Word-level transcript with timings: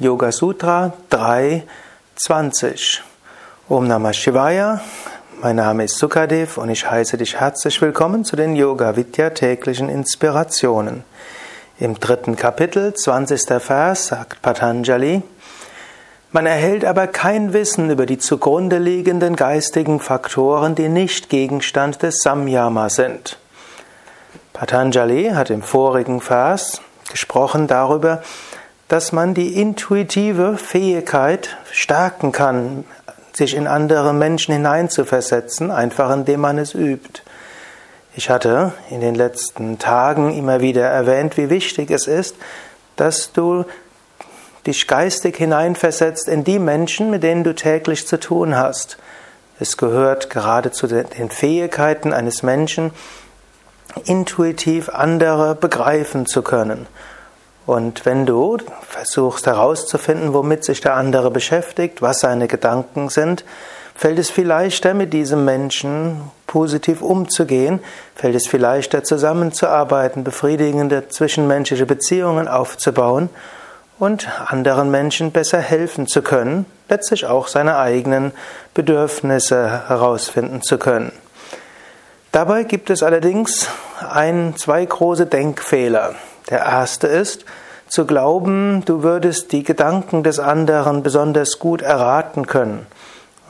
Yoga 0.00 0.30
Sutra 0.30 0.92
3.20. 1.10 3.00
Om 3.68 3.88
Namah 3.88 4.12
Shivaya. 4.12 4.80
Mein 5.42 5.56
Name 5.56 5.86
ist 5.86 5.98
Sukadev 5.98 6.56
und 6.56 6.68
ich 6.68 6.88
heiße 6.88 7.16
dich 7.16 7.40
herzlich 7.40 7.82
willkommen 7.82 8.24
zu 8.24 8.36
den 8.36 8.54
Yoga 8.54 8.94
Vidya 8.94 9.30
täglichen 9.30 9.88
Inspirationen. 9.88 11.02
Im 11.80 11.98
dritten 11.98 12.36
Kapitel, 12.36 12.94
20. 12.94 13.60
Vers, 13.60 14.06
sagt 14.06 14.40
Patanjali, 14.40 15.22
man 16.30 16.46
erhält 16.46 16.84
aber 16.84 17.08
kein 17.08 17.52
Wissen 17.52 17.90
über 17.90 18.06
die 18.06 18.18
zugrunde 18.18 18.78
liegenden 18.78 19.34
geistigen 19.34 19.98
Faktoren, 19.98 20.76
die 20.76 20.88
nicht 20.88 21.28
Gegenstand 21.28 22.04
des 22.04 22.22
Samyama 22.22 22.88
sind. 22.88 23.36
Patanjali 24.52 25.32
hat 25.34 25.50
im 25.50 25.62
vorigen 25.62 26.20
Vers 26.20 26.82
gesprochen 27.10 27.66
darüber, 27.66 28.22
dass 28.88 29.12
man 29.12 29.34
die 29.34 29.60
intuitive 29.60 30.56
Fähigkeit 30.56 31.58
stärken 31.70 32.32
kann, 32.32 32.84
sich 33.34 33.54
in 33.54 33.66
andere 33.66 34.14
Menschen 34.14 34.54
hineinzuversetzen, 34.54 35.70
einfach 35.70 36.10
indem 36.12 36.40
man 36.40 36.58
es 36.58 36.74
übt. 36.74 37.22
Ich 38.16 38.30
hatte 38.30 38.72
in 38.90 39.00
den 39.00 39.14
letzten 39.14 39.78
Tagen 39.78 40.36
immer 40.36 40.60
wieder 40.60 40.86
erwähnt, 40.86 41.36
wie 41.36 41.50
wichtig 41.50 41.90
es 41.90 42.06
ist, 42.06 42.34
dass 42.96 43.32
du 43.32 43.64
dich 44.66 44.88
geistig 44.88 45.36
hineinversetzt 45.36 46.26
in 46.26 46.42
die 46.42 46.58
Menschen, 46.58 47.10
mit 47.10 47.22
denen 47.22 47.44
du 47.44 47.54
täglich 47.54 48.06
zu 48.06 48.18
tun 48.18 48.56
hast. 48.56 48.98
Es 49.60 49.76
gehört 49.76 50.30
gerade 50.30 50.72
zu 50.72 50.86
den 50.86 51.30
Fähigkeiten 51.30 52.12
eines 52.12 52.42
Menschen, 52.42 52.90
intuitiv 54.04 54.88
andere 54.88 55.54
begreifen 55.54 56.26
zu 56.26 56.42
können. 56.42 56.86
Und 57.68 58.06
wenn 58.06 58.24
du 58.24 58.56
versuchst 58.80 59.46
herauszufinden, 59.46 60.32
womit 60.32 60.64
sich 60.64 60.80
der 60.80 60.94
andere 60.94 61.30
beschäftigt, 61.30 62.00
was 62.00 62.20
seine 62.20 62.48
Gedanken 62.48 63.10
sind, 63.10 63.44
fällt 63.94 64.18
es 64.18 64.30
viel 64.30 64.46
leichter, 64.46 64.94
mit 64.94 65.12
diesem 65.12 65.44
Menschen 65.44 66.30
positiv 66.46 67.02
umzugehen, 67.02 67.80
fällt 68.14 68.36
es 68.36 68.48
viel 68.48 68.62
leichter, 68.62 69.04
zusammenzuarbeiten, 69.04 70.24
befriedigende 70.24 71.08
zwischenmenschliche 71.10 71.84
Beziehungen 71.84 72.48
aufzubauen 72.48 73.28
und 73.98 74.26
anderen 74.46 74.90
Menschen 74.90 75.30
besser 75.30 75.58
helfen 75.58 76.06
zu 76.06 76.22
können, 76.22 76.64
letztlich 76.88 77.26
auch 77.26 77.48
seine 77.48 77.76
eigenen 77.76 78.32
Bedürfnisse 78.72 79.86
herausfinden 79.88 80.62
zu 80.62 80.78
können. 80.78 81.12
Dabei 82.32 82.62
gibt 82.62 82.88
es 82.88 83.02
allerdings 83.02 83.68
ein, 84.08 84.54
zwei 84.56 84.86
große 84.86 85.26
Denkfehler. 85.26 86.14
Der 86.50 86.60
erste 86.60 87.06
ist, 87.08 87.44
zu 87.88 88.06
glauben, 88.06 88.82
du 88.84 89.02
würdest 89.02 89.52
die 89.52 89.62
Gedanken 89.62 90.22
des 90.22 90.38
anderen 90.38 91.02
besonders 91.02 91.58
gut 91.58 91.82
erraten 91.82 92.46
können. 92.46 92.86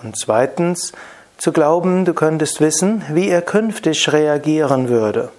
Und 0.03 0.17
zweitens, 0.17 0.92
zu 1.39 1.53
glauben, 1.53 2.05
du 2.05 2.14
könntest 2.14 2.61
wissen, 2.61 3.05
wie 3.11 3.28
er 3.28 3.42
künftig 3.42 4.12
reagieren 4.12 4.89
würde. 4.89 5.30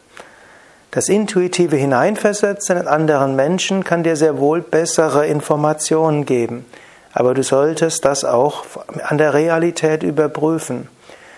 Das 0.91 1.07
intuitive 1.07 1.75
Hineinversetzen 1.75 2.77
in 2.77 2.87
anderen 2.87 3.35
Menschen 3.35 3.83
kann 3.83 4.03
dir 4.03 4.15
sehr 4.15 4.39
wohl 4.39 4.61
bessere 4.61 5.27
Informationen 5.27 6.25
geben, 6.25 6.65
aber 7.13 7.33
du 7.33 7.43
solltest 7.43 8.05
das 8.05 8.25
auch 8.25 8.63
an 9.03 9.17
der 9.17 9.33
Realität 9.33 10.03
überprüfen. 10.03 10.87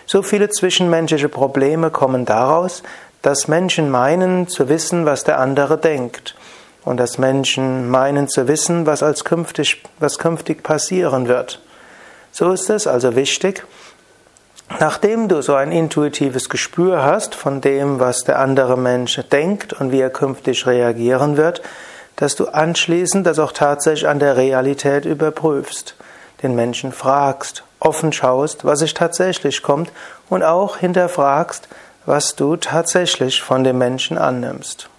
So 0.06 0.22
viele 0.22 0.50
zwischenmenschliche 0.50 1.30
Probleme 1.30 1.90
kommen 1.90 2.26
daraus, 2.26 2.84
dass 3.22 3.48
Menschen 3.48 3.90
meinen 3.90 4.48
zu 4.48 4.70
wissen, 4.70 5.06
was 5.06 5.24
der 5.24 5.40
andere 5.40 5.78
denkt. 5.78 6.36
Und 6.84 6.98
dass 6.98 7.18
Menschen 7.18 7.90
meinen 7.90 8.28
zu 8.28 8.48
wissen, 8.48 8.86
was 8.86 9.04
als 9.04 9.24
künftig, 9.24 9.84
was 10.00 10.18
künftig 10.18 10.64
passieren 10.64 11.28
wird. 11.28 11.62
So 12.32 12.52
ist 12.52 12.70
es 12.70 12.88
also 12.88 13.16
wichtig, 13.16 13.64
nachdem 14.80 15.28
du 15.28 15.42
so 15.42 15.54
ein 15.54 15.72
intuitives 15.72 16.50
Gespür 16.50 17.04
hast 17.04 17.36
von 17.36 17.62
dem, 17.62 18.00
was 18.00 18.24
der 18.24 18.40
andere 18.40 18.78
Mensch 18.78 19.20
denkt 19.32 19.74
und 19.74 19.92
wie 19.92 20.00
er 20.00 20.10
künftig 20.10 20.66
reagieren 20.66 21.38
wird, 21.38 21.62
dass 22.16 22.36
du 22.36 22.48
anschließend 22.48 23.26
das 23.26 23.40
auch 23.40 23.52
tatsächlich 23.52 24.08
an 24.08 24.20
der 24.20 24.38
Realität 24.38 25.06
überprüfst, 25.06 25.96
den 26.44 26.56
Menschen 26.56 26.92
fragst, 26.92 27.64
offen 27.80 28.14
schaust, 28.14 28.64
was 28.64 28.80
sich 28.80 28.94
tatsächlich 28.94 29.62
kommt 29.62 29.92
und 30.30 30.44
auch 30.44 30.78
hinterfragst, 30.78 31.68
was 32.06 32.36
du 32.36 32.56
tatsächlich 32.56 33.42
von 33.42 33.64
dem 33.64 33.78
Menschen 33.78 34.18
annimmst. 34.18 34.90